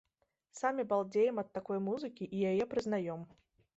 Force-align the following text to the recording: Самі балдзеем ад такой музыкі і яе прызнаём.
Самі 0.59 0.85
балдзеем 0.93 1.41
ад 1.43 1.53
такой 1.57 1.81
музыкі 1.89 2.31
і 2.39 2.43
яе 2.53 2.63
прызнаём. 2.73 3.21